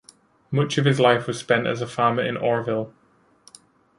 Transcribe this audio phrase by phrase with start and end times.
[0.49, 2.91] Much of his life was spent as a farmer in Orrville.